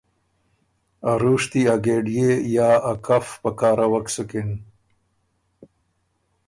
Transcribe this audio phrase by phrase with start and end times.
[1.11, 4.49] ا رُوشتي، ا ګېډيې یا ا کف پکاروَک سُکِن۔